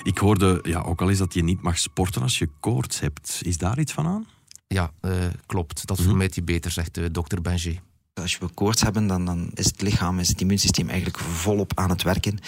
Ik 0.06 0.18
hoorde, 0.18 0.58
ja, 0.62 0.80
ook 0.80 1.00
al 1.00 1.08
is 1.08 1.18
dat 1.18 1.34
je 1.34 1.42
niet 1.42 1.62
mag 1.62 1.78
sporten 1.78 2.22
als 2.22 2.38
je 2.38 2.48
koorts 2.60 3.00
hebt. 3.00 3.40
Is 3.42 3.58
daar 3.58 3.78
iets 3.78 3.92
van 3.92 4.06
aan? 4.06 4.26
Ja, 4.66 4.90
uh, 5.02 5.12
klopt. 5.46 5.86
Dat 5.86 6.00
vermijdt 6.00 6.34
je 6.34 6.42
beter, 6.42 6.70
zegt 6.70 6.98
uh, 6.98 7.06
dokter 7.12 7.42
Benjé. 7.42 7.80
Als 8.22 8.38
we 8.38 8.48
koorts 8.54 8.82
hebben, 8.82 9.06
dan, 9.06 9.24
dan 9.24 9.50
is 9.54 9.66
het 9.66 9.82
lichaam, 9.82 10.18
is 10.18 10.28
het 10.28 10.40
immuunsysteem 10.40 10.88
eigenlijk 10.88 11.18
volop 11.18 11.72
aan 11.74 11.90
het 11.90 12.02
werken. 12.02 12.38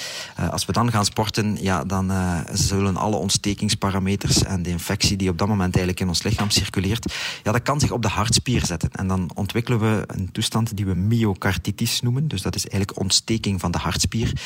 Uh, 0.40 0.48
als 0.48 0.66
we 0.66 0.72
dan 0.72 0.90
gaan 0.90 1.04
sporten, 1.04 1.62
ja, 1.62 1.84
dan 1.84 2.10
uh, 2.10 2.40
zullen 2.52 2.96
alle 2.96 3.16
ontstekingsparameters 3.16 4.42
en 4.42 4.62
de 4.62 4.70
infectie 4.70 5.16
die 5.16 5.28
op 5.28 5.38
dat 5.38 5.48
moment 5.48 5.74
eigenlijk 5.74 6.00
in 6.00 6.08
ons 6.08 6.22
lichaam 6.22 6.50
circuleert, 6.50 7.12
ja, 7.42 7.52
dat 7.52 7.62
kan 7.62 7.80
zich 7.80 7.90
op 7.90 8.02
de 8.02 8.08
hartspier 8.08 8.66
zetten. 8.66 8.90
En 8.92 9.08
dan 9.08 9.30
ontwikkelen 9.34 9.78
we 9.78 10.04
een 10.06 10.32
toestand 10.32 10.76
die 10.76 10.86
we 10.86 10.94
myocarditis 10.94 12.00
noemen. 12.00 12.28
Dus 12.28 12.42
dat 12.42 12.54
is 12.54 12.66
eigenlijk 12.66 13.00
ontsteking 13.00 13.60
van 13.60 13.70
de 13.70 13.78
hartspier. 13.78 14.40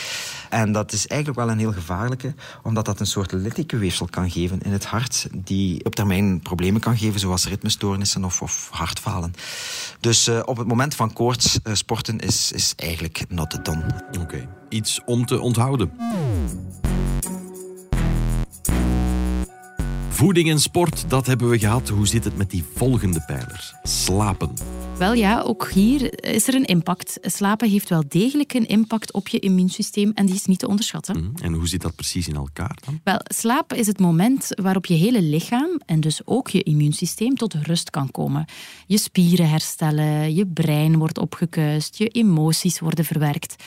En 0.51 0.73
dat 0.73 0.93
is 0.93 1.07
eigenlijk 1.07 1.41
wel 1.41 1.51
een 1.51 1.59
heel 1.59 1.73
gevaarlijke, 1.73 2.35
omdat 2.63 2.85
dat 2.85 3.01
een 3.01 3.07
soort 3.07 3.33
littekenweefsel 3.33 4.07
kan 4.07 4.31
geven 4.31 4.61
in 4.61 4.73
het 4.73 4.85
hart, 4.85 5.29
die 5.35 5.85
op 5.85 5.95
termijn 5.95 6.41
problemen 6.41 6.81
kan 6.81 6.97
geven, 6.97 7.21
zoals 7.21 7.49
ritmestoornissen 7.49 8.25
of, 8.25 8.43
of 8.43 8.69
hartfalen. 8.73 9.35
Dus 10.01 10.29
uh, 10.29 10.41
op 10.45 10.57
het 10.57 10.67
moment 10.67 10.95
van 10.95 11.12
koorts 11.13 11.59
uh, 11.65 11.75
sporten 11.75 12.19
is, 12.19 12.53
is 12.53 12.73
eigenlijk 12.77 13.25
not 13.29 13.51
the 13.51 13.63
done. 13.63 13.85
Oké, 14.21 14.49
iets 14.69 15.01
om 15.05 15.27
te 15.27 15.41
onthouden. 15.41 15.93
Voeding 20.09 20.51
en 20.51 20.61
sport, 20.61 21.05
dat 21.09 21.27
hebben 21.27 21.49
we 21.49 21.59
gehad. 21.59 21.89
Hoe 21.89 22.07
zit 22.07 22.25
het 22.25 22.37
met 22.37 22.51
die 22.51 22.65
volgende 22.75 23.21
pijler? 23.27 23.75
Slapen. 23.83 24.53
Wel 25.03 25.13
ja, 25.13 25.41
ook 25.41 25.71
hier 25.71 26.25
is 26.25 26.49
er 26.49 26.55
een 26.55 26.65
impact. 26.65 27.19
Slapen 27.21 27.69
heeft 27.69 27.89
wel 27.89 28.03
degelijk 28.09 28.55
een 28.55 28.67
impact 28.67 29.13
op 29.13 29.29
je 29.29 29.39
immuunsysteem 29.39 30.13
en 30.15 30.27
die 30.27 30.35
is 30.35 30.47
niet 30.47 30.59
te 30.59 30.69
onderschatten. 30.69 31.17
Mhm. 31.17 31.45
En 31.45 31.53
hoe 31.53 31.69
zit 31.69 31.83
dat 31.83 31.95
precies 31.95 32.29
in 32.29 32.35
elkaar 32.35 32.79
dan? 32.85 33.01
Wel, 33.05 33.21
slaap 33.23 33.73
is 33.73 33.87
het 33.87 33.99
moment 33.99 34.49
waarop 34.63 34.87
je 34.87 34.95
hele 34.95 35.23
lichaam 35.23 35.81
en 35.87 36.01
dus 36.01 36.21
ook 36.25 36.49
je 36.49 36.63
immuunsysteem 36.63 37.35
tot 37.35 37.55
rust 37.55 37.91
kan 37.91 38.11
komen. 38.11 38.45
Je 38.87 38.99
spieren 38.99 39.49
herstellen, 39.49 40.35
je 40.35 40.47
brein 40.47 40.99
wordt 40.99 41.19
opgekuist, 41.19 41.99
je 41.99 42.09
emoties 42.09 42.81
worden 42.81 43.05
verwerkt, 43.05 43.63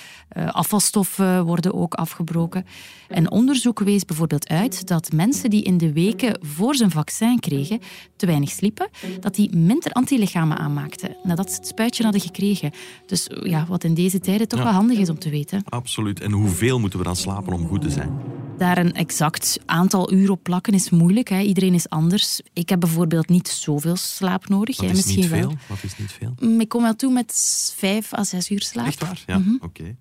afvalstoffen 0.51 1.45
worden 1.45 1.73
ook 1.73 1.93
afgebroken. 1.93 2.65
En 3.07 3.31
onderzoek 3.31 3.79
wees 3.79 4.05
bijvoorbeeld 4.05 4.47
uit 4.49 4.87
dat 4.87 5.11
mensen 5.11 5.49
die 5.49 5.63
in 5.63 5.77
de 5.77 5.93
weken 5.93 6.39
voor 6.41 6.75
ze 6.75 6.83
een 6.83 6.91
vaccin 6.91 7.39
kregen 7.39 7.79
te 8.15 8.25
weinig 8.25 8.49
sliepen, 8.49 8.89
dat 9.19 9.35
die 9.35 9.55
minder 9.55 9.91
antilichamen 9.91 10.57
aanmaakten 10.57 11.15
nadat 11.23 11.49
ze 11.51 11.55
het 11.57 11.67
spuitje 11.67 12.03
hadden 12.03 12.21
gekregen. 12.21 12.71
Dus 13.05 13.27
ja, 13.43 13.65
wat 13.67 13.83
in 13.83 13.93
deze 13.93 14.19
tijden 14.19 14.47
toch 14.47 14.63
wel 14.63 14.71
handig 14.71 14.97
is 14.97 15.09
om 15.09 15.19
te 15.19 15.29
weten. 15.29 15.63
Absoluut. 15.69 16.19
En 16.19 16.31
hoeveel 16.31 16.79
moeten 16.79 16.99
we 16.99 17.05
dan 17.05 17.15
slapen 17.15 17.53
om 17.53 17.67
goed 17.67 17.81
te 17.81 17.89
zijn? 17.89 18.19
Daar 18.57 18.77
een 18.77 18.93
exact 18.93 19.59
aantal 19.65 20.13
uur 20.13 20.31
op 20.31 20.43
plakken 20.43 20.73
is 20.73 20.89
moeilijk. 20.89 21.29
Hè. 21.29 21.39
Iedereen 21.39 21.73
is 21.73 21.89
anders. 21.89 22.41
Ik 22.53 22.69
heb 22.69 22.79
bijvoorbeeld 22.79 23.29
niet 23.29 23.47
zoveel 23.47 23.95
slaap 23.95 24.47
nodig. 24.49 24.77
Wat 24.77 24.85
is 24.85 24.91
misschien 24.95 25.19
niet 25.19 25.27
veel? 25.29 25.39
wel. 25.39 25.53
Wat 25.67 25.77
is 25.83 25.97
niet 25.97 26.11
veel? 26.11 26.33
Mm, 26.39 26.59
Ik 26.59 26.69
kom 26.69 26.81
wel 26.81 26.95
toe 26.95 27.11
met 27.13 27.33
vijf 27.77 28.13
à 28.13 28.23
zes 28.23 28.49
uur 28.49 28.61
slaap. 28.61 28.85
Echt 28.85 28.99
waar? 29.01 29.23
Ja, 29.25 29.37
Mhm. 29.37 29.49
oké. 29.61 29.95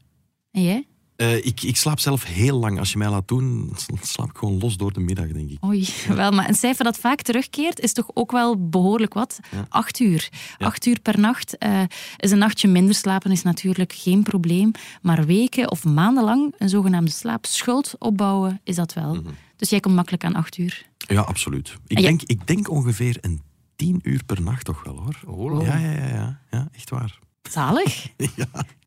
En 0.55 0.63
jij? 0.63 0.87
Eh, 1.17 1.37
ik, 1.37 1.63
ik 1.63 1.77
slaap 1.77 2.01
zelf 2.01 2.25
heel 2.25 2.59
lang. 2.59 2.79
Als 2.79 2.93
je 2.93 2.99
mij 2.99 3.09
laat 3.09 3.29
doen, 3.29 3.73
slaap 4.03 4.29
ik 4.29 4.37
gewoon 4.37 4.59
los 4.59 4.77
door 4.77 4.93
de 4.93 5.01
middag, 5.01 5.27
denk 5.27 5.51
ik. 5.51 5.65
Oei, 5.65 5.89
wel, 6.09 6.31
maar 6.31 6.49
een 6.49 6.55
cijfer 6.55 6.85
dat 6.85 6.99
vaak 6.99 7.23
terugkeert 7.23 7.81
is 7.81 7.93
toch 7.93 8.11
ook 8.15 8.33
wel 8.33 8.69
behoorlijk 8.69 9.15
wat. 9.15 9.41
Acht 9.69 10.01
uur. 10.01 10.29
Acht 10.59 10.87
uur 10.87 11.01
per 11.01 11.21
nacht. 11.21 11.59
Eh, 11.59 11.83
is 12.17 12.31
een 12.31 12.39
nachtje 12.39 12.69
minder 12.69 12.95
slapen 12.95 13.31
is 13.31 13.43
natuurlijk 13.43 13.93
geen 13.93 14.23
probleem. 14.23 14.71
Maar 15.03 15.27
weken 15.27 15.71
of 15.71 15.85
maandenlang 15.85 16.55
een 16.59 16.69
zogenaamde 16.69 17.11
slaapschuld 17.11 17.95
opbouwen, 17.99 18.61
is 18.65 18.77
dat 18.77 18.93
wel. 18.93 19.23
Dus 19.57 19.71
jij 19.71 19.81
komt 19.81 19.95
makkelijk 19.95 20.25
aan 20.25 20.35
acht 20.35 20.59
uur. 20.59 20.87
Ja, 20.97 21.21
absoluut. 21.21 21.77
Ik, 21.87 22.01
denk, 22.01 22.23
ik 22.23 22.47
denk 22.47 22.71
ongeveer 22.71 23.17
een 23.21 23.41
tien 23.77 24.01
uur 24.03 24.25
per 24.25 24.43
nacht 24.43 24.65
toch 24.65 24.85
wel, 24.85 24.97
hoor. 24.97 25.17
Oh. 25.27 25.67
Ja, 25.67 25.77
ja, 25.77 25.91
ja, 25.91 26.07
ja, 26.07 26.41
ja, 26.51 26.69
echt 26.73 26.91
waar. 26.91 27.19
Zalig. 27.51 28.07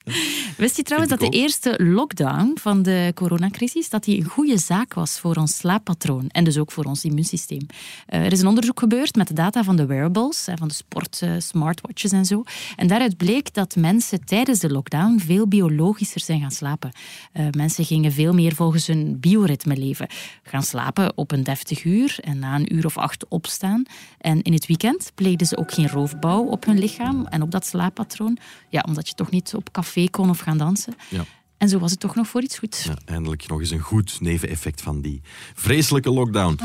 Wist 0.57 0.75
je 0.77 0.83
trouwens 0.83 1.11
dat 1.11 1.19
de 1.19 1.37
eerste 1.37 1.83
lockdown 1.83 2.57
van 2.59 2.81
de 2.81 3.11
coronacrisis 3.15 3.89
dat 3.89 4.03
die 4.03 4.17
een 4.17 4.25
goede 4.25 4.57
zaak 4.57 4.93
was 4.93 5.19
voor 5.19 5.35
ons 5.35 5.57
slaappatroon 5.57 6.29
en 6.29 6.43
dus 6.43 6.57
ook 6.57 6.71
voor 6.71 6.83
ons 6.83 7.03
immuunsysteem? 7.03 7.65
Eh, 8.05 8.25
er 8.25 8.31
is 8.31 8.41
een 8.41 8.47
onderzoek 8.47 8.79
gebeurd 8.79 9.15
met 9.15 9.27
de 9.27 9.33
data 9.33 9.63
van 9.63 9.75
de 9.75 9.85
wearables, 9.85 10.47
van 10.55 10.67
de 10.67 10.73
sport, 10.73 11.21
eh, 11.21 11.31
smartwatches 11.37 12.11
en 12.11 12.25
zo. 12.25 12.43
En 12.75 12.87
daaruit 12.87 13.17
bleek 13.17 13.53
dat 13.53 13.75
mensen 13.75 14.25
tijdens 14.25 14.59
de 14.59 14.69
lockdown 14.69 15.19
veel 15.19 15.47
biologischer 15.47 16.21
zijn 16.21 16.41
gaan 16.41 16.51
slapen. 16.51 16.91
Eh, 17.31 17.45
mensen 17.51 17.85
gingen 17.85 18.11
veel 18.11 18.33
meer 18.33 18.55
volgens 18.55 18.87
hun 18.87 19.19
bioritme 19.19 19.77
leven. 19.77 20.07
Gaan 20.43 20.63
slapen 20.63 21.17
op 21.17 21.31
een 21.31 21.43
deftig 21.43 21.83
uur 21.83 22.17
en 22.21 22.39
na 22.39 22.55
een 22.55 22.75
uur 22.75 22.85
of 22.85 22.97
acht 22.97 23.25
opstaan. 23.27 23.83
En 24.17 24.41
in 24.41 24.53
het 24.53 24.65
weekend 24.65 25.11
pleegden 25.15 25.47
ze 25.47 25.57
ook 25.57 25.73
geen 25.73 25.89
roofbouw 25.89 26.43
op 26.43 26.65
hun 26.65 26.79
lichaam 26.79 27.25
en 27.25 27.41
op 27.41 27.51
dat 27.51 27.65
slaappatroon. 27.65 28.37
Ja, 28.69 28.83
omdat 28.87 29.07
je 29.07 29.13
toch 29.13 29.31
niet 29.31 29.53
op 29.55 29.71
café 29.71 29.96
kon 30.05 30.29
of 30.29 30.39
gaan 30.39 30.57
dansen. 30.57 30.95
Ja. 31.09 31.25
En 31.57 31.69
zo 31.69 31.79
was 31.79 31.91
het 31.91 31.99
toch 31.99 32.15
nog 32.15 32.27
voor 32.27 32.41
iets 32.41 32.57
goeds. 32.57 32.83
Ja, 32.83 32.97
eindelijk 33.05 33.47
nog 33.47 33.59
eens 33.59 33.71
een 33.71 33.79
goed 33.79 34.21
neveneffect 34.21 34.81
van 34.81 35.01
die 35.01 35.21
vreselijke 35.53 36.11
lockdown. 36.11 36.59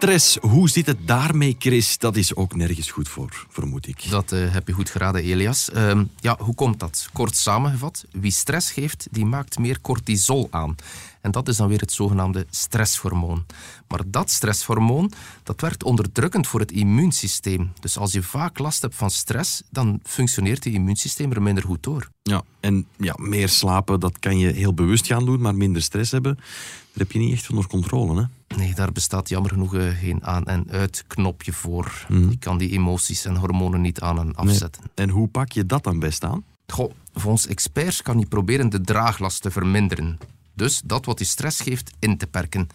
Stress, 0.00 0.36
hoe 0.36 0.68
zit 0.68 0.86
het 0.86 1.06
daarmee, 1.06 1.56
Chris? 1.58 1.98
Dat 1.98 2.16
is 2.16 2.34
ook 2.34 2.54
nergens 2.54 2.90
goed 2.90 3.08
voor, 3.08 3.46
vermoed 3.48 3.86
ik. 3.86 4.10
Dat 4.10 4.32
eh, 4.32 4.52
heb 4.52 4.66
je 4.66 4.72
goed 4.72 4.90
geraden, 4.90 5.22
Elias. 5.22 5.70
Ehm, 5.70 6.04
ja, 6.20 6.36
hoe 6.38 6.54
komt 6.54 6.80
dat? 6.80 7.08
Kort 7.12 7.36
samengevat, 7.36 8.04
wie 8.10 8.30
stress 8.30 8.70
geeft, 8.70 9.08
die 9.10 9.24
maakt 9.24 9.58
meer 9.58 9.80
cortisol 9.80 10.48
aan. 10.50 10.76
En 11.20 11.30
dat 11.30 11.48
is 11.48 11.56
dan 11.56 11.68
weer 11.68 11.80
het 11.80 11.92
zogenaamde 11.92 12.46
stresshormoon. 12.50 13.44
Maar 13.88 14.00
dat 14.06 14.30
stresshormoon, 14.30 15.12
dat 15.42 15.60
werkt 15.60 15.82
onderdrukkend 15.84 16.46
voor 16.46 16.60
het 16.60 16.72
immuunsysteem. 16.72 17.72
Dus 17.80 17.98
als 17.98 18.12
je 18.12 18.22
vaak 18.22 18.58
last 18.58 18.82
hebt 18.82 18.94
van 18.94 19.10
stress, 19.10 19.62
dan 19.70 20.00
functioneert 20.02 20.64
je 20.64 20.70
immuunsysteem 20.72 21.32
er 21.32 21.42
minder 21.42 21.64
goed 21.64 21.82
door. 21.82 22.08
Ja, 22.22 22.42
en 22.60 22.86
ja, 22.96 23.14
meer 23.18 23.48
slapen, 23.48 24.00
dat 24.00 24.18
kan 24.18 24.38
je 24.38 24.52
heel 24.52 24.74
bewust 24.74 25.06
gaan 25.06 25.24
doen, 25.24 25.40
maar 25.40 25.54
minder 25.54 25.82
stress 25.82 26.10
hebben, 26.10 26.34
daar 26.34 26.44
heb 26.92 27.12
je 27.12 27.18
niet 27.18 27.32
echt 27.32 27.50
onder 27.50 27.66
controle. 27.66 28.20
Hè? 28.20 28.56
Nee, 28.56 28.74
daar 28.74 28.92
bestaat 28.92 29.28
jammer 29.28 29.50
genoeg 29.50 29.74
eh, 29.74 29.88
geen 29.98 30.24
aan- 30.24 30.44
en 30.46 30.66
uitknopje 30.70 31.52
voor. 31.52 32.06
Je 32.08 32.38
kan 32.38 32.58
die 32.58 32.70
emoties 32.70 33.24
en 33.24 33.36
hormonen 33.36 33.80
niet 33.80 34.00
aan 34.00 34.18
en 34.18 34.34
afzetten. 34.34 34.82
En 34.94 35.08
hoe 35.08 35.28
pak 35.28 35.52
je 35.52 35.66
dat 35.66 35.84
dan 35.84 35.98
best 35.98 36.24
aan? 36.24 36.44
Goh, 36.66 36.92
volgens 37.14 37.46
experts 37.46 38.02
kan 38.02 38.18
je 38.18 38.26
proberen 38.26 38.68
de 38.68 38.80
draaglast 38.80 39.42
te 39.42 39.50
verminderen. 39.50 40.18
Dus 40.60 40.80
dat 40.84 41.04
wat 41.04 41.18
je 41.18 41.24
stress 41.24 41.60
geeft 41.60 41.90
in 41.98 42.16
te 42.16 42.26
perken. 42.26 42.68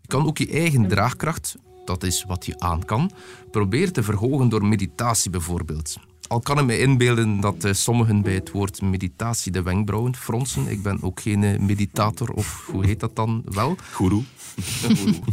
Je 0.00 0.08
kan 0.08 0.26
ook 0.26 0.38
je 0.38 0.48
eigen 0.48 0.88
draagkracht, 0.88 1.56
dat 1.84 2.02
is 2.02 2.24
wat 2.24 2.46
je 2.46 2.58
aan 2.58 2.84
kan, 2.84 3.10
proberen 3.50 3.92
te 3.92 4.02
verhogen 4.02 4.48
door 4.48 4.64
meditatie 4.64 5.30
bijvoorbeeld. 5.30 5.96
Al 6.28 6.40
kan 6.40 6.58
ik 6.58 6.64
me 6.64 6.78
inbeelden 6.78 7.40
dat 7.40 7.64
eh, 7.64 7.72
sommigen 7.72 8.22
bij 8.22 8.34
het 8.34 8.50
woord 8.50 8.82
meditatie 8.82 9.52
de 9.52 9.62
wenkbrauwen 9.62 10.16
fronsen. 10.16 10.68
Ik 10.68 10.82
ben 10.82 11.02
ook 11.02 11.20
geen 11.20 11.44
eh, 11.44 11.58
meditator, 11.58 12.30
of 12.30 12.68
hoe 12.72 12.86
heet 12.86 13.00
dat 13.00 13.16
dan 13.16 13.42
wel? 13.44 13.76
Goeroe. 13.92 14.22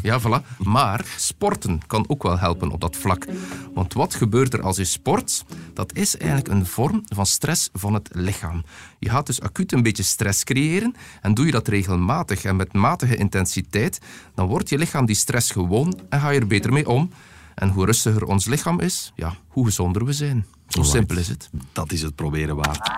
Ja, 0.01 0.21
voilà. 0.21 0.57
Maar 0.57 1.05
sporten 1.17 1.81
kan 1.87 2.05
ook 2.07 2.23
wel 2.23 2.39
helpen 2.39 2.71
op 2.71 2.81
dat 2.81 2.95
vlak. 2.95 3.25
Want 3.73 3.93
wat 3.93 4.15
gebeurt 4.15 4.53
er 4.53 4.61
als 4.61 4.77
je 4.77 4.85
sport? 4.85 5.45
Dat 5.73 5.93
is 5.93 6.17
eigenlijk 6.17 6.49
een 6.49 6.65
vorm 6.65 7.03
van 7.05 7.25
stress 7.25 7.69
van 7.73 7.93
het 7.93 8.09
lichaam. 8.13 8.63
Je 8.99 9.09
gaat 9.09 9.25
dus 9.25 9.41
acuut 9.41 9.71
een 9.71 9.83
beetje 9.83 10.03
stress 10.03 10.43
creëren 10.43 10.95
en 11.21 11.33
doe 11.33 11.45
je 11.45 11.51
dat 11.51 11.67
regelmatig 11.67 12.43
en 12.43 12.55
met 12.55 12.73
matige 12.73 13.15
intensiteit, 13.15 13.99
dan 14.35 14.47
wordt 14.47 14.69
je 14.69 14.77
lichaam 14.77 15.05
die 15.05 15.15
stress 15.15 15.51
gewoon 15.51 15.99
en 16.09 16.19
ga 16.19 16.29
je 16.29 16.39
er 16.39 16.47
beter 16.47 16.73
mee 16.73 16.89
om. 16.89 17.09
En 17.55 17.69
hoe 17.69 17.85
rustiger 17.85 18.25
ons 18.25 18.45
lichaam 18.45 18.79
is, 18.79 19.11
ja, 19.15 19.35
hoe 19.47 19.65
gezonder 19.65 20.05
we 20.05 20.13
zijn. 20.13 20.45
Zo 20.67 20.83
simpel 20.83 21.17
is 21.17 21.27
het. 21.27 21.49
Dat 21.71 21.91
is 21.91 22.01
het 22.01 22.15
proberen 22.15 22.55
waard. 22.55 22.91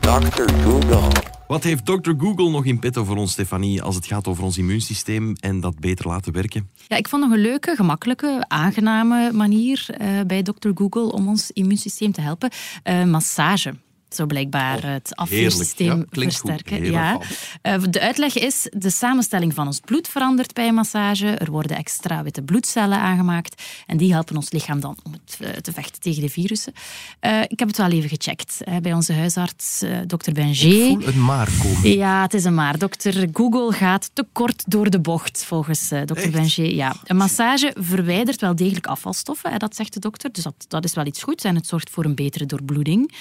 Dr. 0.00 0.52
Google. 0.62 1.32
Wat 1.46 1.62
heeft 1.62 1.86
Dr. 1.86 2.10
Google 2.18 2.50
nog 2.50 2.64
in 2.64 2.78
petto 2.78 3.04
voor 3.04 3.16
ons, 3.16 3.32
Stefanie, 3.32 3.82
als 3.82 3.94
het 3.94 4.06
gaat 4.06 4.26
over 4.26 4.44
ons 4.44 4.58
immuunsysteem 4.58 5.34
en 5.40 5.60
dat 5.60 5.78
beter 5.78 6.08
laten 6.08 6.32
werken? 6.32 6.70
Ja, 6.88 6.96
ik 6.96 7.08
vond 7.08 7.22
nog 7.22 7.32
een 7.32 7.40
leuke, 7.40 7.74
gemakkelijke, 7.76 8.44
aangename 8.48 9.32
manier 9.32 9.86
eh, 9.88 10.20
bij 10.26 10.42
Dr. 10.42 10.68
Google 10.74 11.12
om 11.12 11.28
ons 11.28 11.50
immuunsysteem 11.50 12.12
te 12.12 12.20
helpen. 12.20 12.50
Eh, 12.82 13.04
massage. 13.04 13.74
Zou 14.14 14.28
blijkbaar 14.28 14.82
het 14.82 15.16
afweersysteem. 15.16 15.86
Ja, 15.86 15.94
goed. 15.94 16.22
versterken. 16.22 16.84
Ja. 16.84 17.18
Eh, 17.62 17.82
de 17.90 18.00
uitleg 18.00 18.38
is, 18.38 18.68
de 18.76 18.90
samenstelling 18.90 19.54
van 19.54 19.66
ons 19.66 19.80
bloed 19.80 20.08
verandert 20.08 20.54
bij 20.54 20.68
een 20.68 20.74
massage. 20.74 21.26
Er 21.26 21.50
worden 21.50 21.76
extra 21.76 22.22
witte 22.22 22.42
bloedcellen 22.42 22.98
aangemaakt. 22.98 23.62
En 23.86 23.96
die 23.96 24.12
helpen 24.12 24.36
ons 24.36 24.50
lichaam 24.50 24.80
dan 24.80 24.96
om 25.02 25.12
het, 25.12 25.36
eh, 25.40 25.48
te 25.48 25.72
vechten 25.72 26.00
tegen 26.00 26.22
de 26.22 26.28
virussen. 26.28 26.72
Eh, 27.20 27.40
ik 27.42 27.58
heb 27.58 27.68
het 27.68 27.76
wel 27.76 27.90
even 27.90 28.08
gecheckt 28.08 28.58
bij 28.82 28.92
onze 28.92 29.12
huisarts, 29.12 29.84
dokter 30.06 30.32
Benger. 30.32 30.54
Voel 30.54 31.06
een 31.06 31.24
maar 31.24 31.48
komen. 31.62 31.90
Ja, 31.90 32.22
het 32.22 32.34
is 32.34 32.44
een 32.44 32.54
maar. 32.54 32.78
Dokter 32.78 33.28
Google 33.32 33.72
gaat 33.72 34.10
te 34.12 34.26
kort 34.32 34.62
door 34.66 34.90
de 34.90 35.00
bocht, 35.00 35.44
volgens 35.44 35.88
dokter 36.04 36.30
Benger. 36.30 36.74
Ja. 36.74 36.96
Een 37.04 37.16
massage 37.16 37.74
verwijdert 37.78 38.40
wel 38.40 38.56
degelijk 38.56 38.86
afvalstoffen, 38.86 39.50
hè, 39.50 39.56
dat 39.56 39.76
zegt 39.76 39.92
de 39.92 40.00
dokter. 40.00 40.32
Dus 40.32 40.44
dat, 40.44 40.64
dat 40.68 40.84
is 40.84 40.94
wel 40.94 41.06
iets 41.06 41.22
goeds 41.22 41.44
en 41.44 41.54
het 41.54 41.66
zorgt 41.66 41.90
voor 41.90 42.04
een 42.04 42.14
betere 42.14 42.46
doorbloeding. 42.46 43.12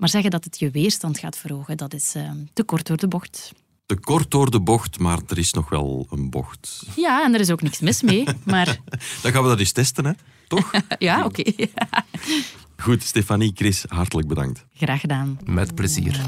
Maar 0.00 0.08
zeggen 0.08 0.30
dat 0.30 0.44
het 0.44 0.58
je 0.58 0.70
weerstand 0.70 1.18
gaat 1.18 1.36
verhogen, 1.36 1.76
dat 1.76 1.94
is 1.94 2.14
eh, 2.14 2.30
te 2.52 2.62
kort 2.62 2.86
door 2.86 2.96
de 2.96 3.08
bocht. 3.08 3.52
Te 3.86 3.98
kort 3.98 4.30
door 4.30 4.50
de 4.50 4.60
bocht, 4.60 4.98
maar 4.98 5.18
er 5.28 5.38
is 5.38 5.52
nog 5.52 5.68
wel 5.68 6.06
een 6.10 6.30
bocht. 6.30 6.82
Ja, 6.96 7.24
en 7.24 7.34
er 7.34 7.40
is 7.40 7.50
ook 7.50 7.62
niks 7.62 7.80
mis 7.80 8.02
mee. 8.02 8.24
Maar 8.44 8.66
Dan 9.22 9.32
gaan 9.32 9.42
we 9.42 9.48
dat 9.48 9.58
eens 9.58 9.72
testen, 9.72 10.04
hè? 10.04 10.12
Toch? 10.48 10.70
ja, 10.98 11.24
oké. 11.24 11.42
Goed, 12.84 13.02
Stefanie, 13.02 13.52
Chris, 13.54 13.84
hartelijk 13.88 14.28
bedankt. 14.28 14.66
Graag 14.74 15.00
gedaan. 15.00 15.38
Met 15.44 15.74
plezier. 15.74 16.20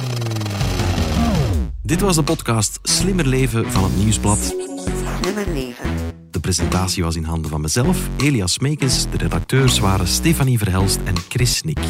Dit 1.83 2.01
was 2.01 2.17
de 2.17 2.23
podcast 2.23 2.79
Slimmer 2.83 3.27
Leven 3.27 3.73
van 3.73 3.85
het 3.85 3.97
Nieuwsblad. 3.97 4.55
Slimmer 5.21 5.49
leven. 5.53 5.91
De 6.31 6.41
presentatie 6.41 7.03
was 7.03 7.17
in 7.17 7.25
handen 7.25 7.51
van 7.51 7.61
mezelf, 7.61 8.09
Elias 8.17 8.59
Meekens. 8.59 9.11
De 9.11 9.17
redacteurs 9.17 9.79
waren 9.79 10.09
Stefanie 10.09 10.59
Verhelst 10.59 10.99
en 11.05 11.17
Chris 11.17 11.57
Snik. 11.57 11.81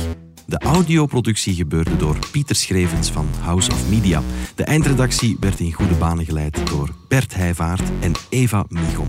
De 0.53 0.59
audioproductie 0.59 1.55
gebeurde 1.55 1.97
door 1.97 2.17
Pieter 2.31 2.57
Schrevens 2.57 3.11
van 3.11 3.29
House 3.41 3.71
of 3.71 3.89
Media. 3.89 4.23
De 4.55 4.65
eindredactie 4.65 5.37
werd 5.41 5.61
in 5.61 5.73
goede 5.73 5.95
banen 5.95 6.25
geleid 6.25 6.67
door 6.67 6.89
Bert 7.09 7.35
Heijvaart 7.35 7.91
en 8.01 8.13
Eva 8.29 8.65
Michom. 8.69 9.09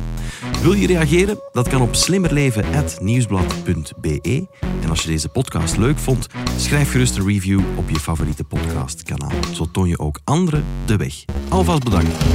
Wil 0.61 0.73
je 0.73 0.87
reageren? 0.87 1.39
Dat 1.51 1.67
kan 1.67 1.81
op 1.81 1.95
slimmerleven.nieuwsblad.be. 1.95 4.47
En 4.81 4.89
als 4.89 5.01
je 5.01 5.07
deze 5.07 5.29
podcast 5.29 5.77
leuk 5.77 5.97
vond, 5.97 6.27
schrijf 6.57 6.91
gerust 6.91 7.17
een 7.17 7.27
review 7.27 7.61
op 7.75 7.89
je 7.89 7.99
favoriete 7.99 8.43
podcastkanaal. 8.43 9.31
Zo 9.53 9.65
toon 9.71 9.87
je 9.87 9.99
ook 9.99 10.19
anderen 10.23 10.65
de 10.85 10.95
weg. 10.95 11.13
Alvast 11.49 11.83
bedankt. 11.83 12.25